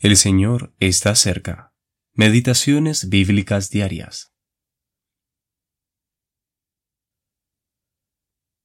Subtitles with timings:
[0.00, 1.74] El Señor está cerca.
[2.12, 4.32] Meditaciones bíblicas diarias.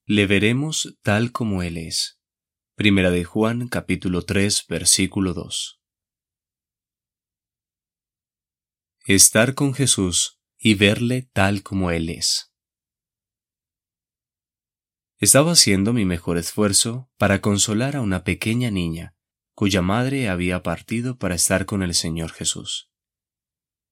[0.06, 2.20] Le veremos tal como Él es.
[2.76, 5.80] Primera de Juan capítulo 3 versículo 2.
[9.06, 12.54] Estar con Jesús y verle tal como Él es.
[15.18, 19.13] Estaba haciendo mi mejor esfuerzo para consolar a una pequeña niña
[19.54, 22.90] cuya madre había partido para estar con el Señor Jesús.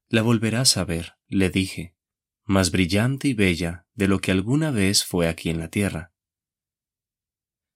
[0.09, 1.97] La volverás a ver, le dije,
[2.45, 6.12] más brillante y bella de lo que alguna vez fue aquí en la tierra.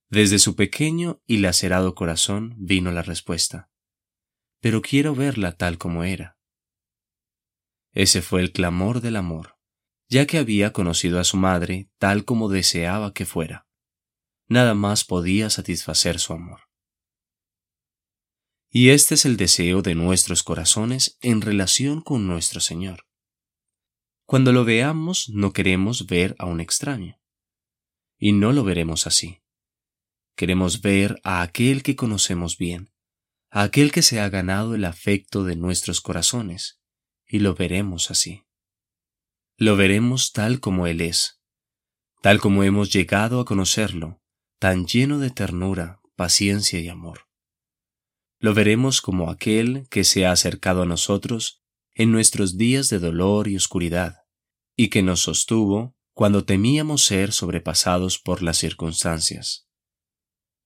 [0.09, 3.71] Desde su pequeño y lacerado corazón vino la respuesta,
[4.61, 6.39] pero quiero verla tal como era.
[7.93, 9.57] Ese fue el clamor del amor,
[10.09, 13.67] ya que había conocido a su madre tal como deseaba que fuera.
[14.49, 16.61] Nada más podía satisfacer su amor.
[18.69, 23.07] Y este es el deseo de nuestros corazones en relación con nuestro Señor.
[24.25, 27.21] Cuando lo veamos no queremos ver a un extraño.
[28.19, 29.43] Y no lo veremos así.
[30.35, 32.93] Queremos ver a aquel que conocemos bien,
[33.51, 36.81] a aquel que se ha ganado el afecto de nuestros corazones,
[37.27, 38.45] y lo veremos así.
[39.57, 41.41] Lo veremos tal como Él es,
[42.21, 44.21] tal como hemos llegado a conocerlo,
[44.59, 47.27] tan lleno de ternura, paciencia y amor
[48.39, 51.63] lo veremos como aquel que se ha acercado a nosotros
[51.95, 54.25] en nuestros días de dolor y oscuridad,
[54.77, 59.69] y que nos sostuvo cuando temíamos ser sobrepasados por las circunstancias.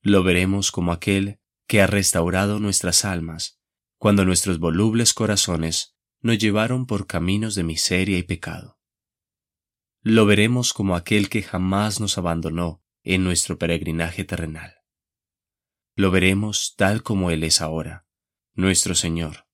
[0.03, 3.61] Lo veremos como aquel que ha restaurado nuestras almas,
[3.99, 8.79] cuando nuestros volubles corazones nos llevaron por caminos de miseria y pecado.
[10.03, 14.80] Lo veremos como aquel que jamás nos abandonó en nuestro peregrinaje terrenal
[16.01, 18.07] lo veremos tal como Él es ahora,
[18.55, 19.47] nuestro Señor,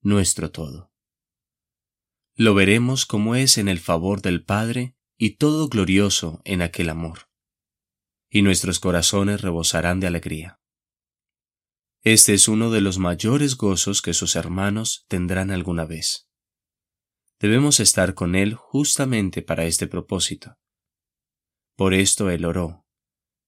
[0.00, 0.92] nuestro todo.
[2.36, 7.28] Lo veremos como es en el favor del Padre y todo glorioso en aquel amor.
[8.30, 10.60] Y nuestros corazones rebosarán de alegría.
[12.04, 16.30] Este es uno de los mayores gozos que sus hermanos tendrán alguna vez.
[17.40, 20.58] Debemos estar con Él justamente para este propósito.
[21.74, 22.86] Por esto Él oró,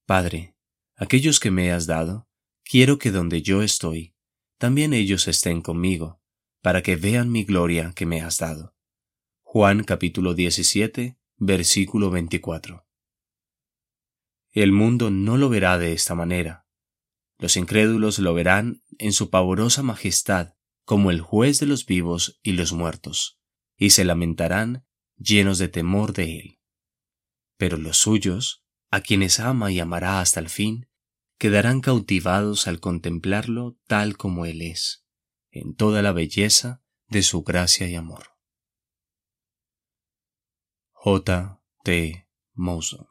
[0.05, 0.57] Padre,
[0.97, 2.27] aquellos que me has dado,
[2.71, 4.15] Quiero que donde yo estoy,
[4.57, 6.23] también ellos estén conmigo,
[6.63, 8.77] para que vean mi gloria que me has dado.
[9.43, 12.87] Juan capítulo 17, versículo 24.
[14.53, 16.69] El mundo no lo verá de esta manera.
[17.39, 20.55] Los incrédulos lo verán en su pavorosa majestad
[20.85, 23.41] como el juez de los vivos y los muertos,
[23.77, 26.61] y se lamentarán llenos de temor de él.
[27.57, 30.87] Pero los suyos, a quienes ama y amará hasta el fin,
[31.41, 35.07] quedarán cautivados al contemplarlo tal como Él es,
[35.51, 38.37] en toda la belleza de su gracia y amor.
[40.93, 41.63] J.
[41.83, 42.29] T.
[42.53, 43.10] Mouson